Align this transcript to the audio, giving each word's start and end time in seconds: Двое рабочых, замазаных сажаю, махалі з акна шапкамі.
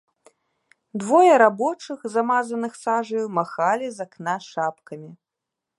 Двое 1.03 1.33
рабочых, 1.43 1.99
замазаных 2.15 2.73
сажаю, 2.85 3.25
махалі 3.37 3.87
з 3.99 4.09
акна 4.09 4.35
шапкамі. 4.49 5.09